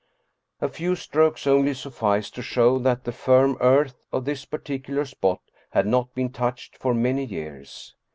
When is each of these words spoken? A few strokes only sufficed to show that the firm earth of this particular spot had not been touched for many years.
A 0.61 0.67
few 0.67 0.95
strokes 0.95 1.45
only 1.45 1.75
sufficed 1.75 2.33
to 2.33 2.41
show 2.41 2.79
that 2.79 3.03
the 3.03 3.11
firm 3.11 3.55
earth 3.61 4.07
of 4.11 4.25
this 4.25 4.45
particular 4.45 5.05
spot 5.05 5.41
had 5.73 5.85
not 5.85 6.15
been 6.15 6.31
touched 6.31 6.75
for 6.75 6.95
many 6.95 7.23
years. 7.23 7.93